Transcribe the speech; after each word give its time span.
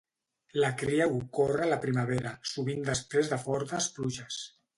La 0.61 0.69
cria 0.77 1.05
ocorre 1.17 1.61
a 1.65 1.67
la 1.73 1.77
primavera, 1.83 2.33
sovint 2.53 2.83
després 2.89 3.31
de 3.35 3.41
fortes 3.45 3.93
pluges. 3.99 4.43